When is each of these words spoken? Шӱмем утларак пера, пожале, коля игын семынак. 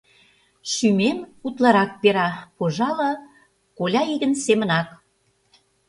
Шӱмем 0.71 1.17
утларак 1.45 1.91
пера, 2.01 2.29
пожале, 2.57 3.11
коля 3.77 4.03
игын 4.13 4.33
семынак. 4.43 4.89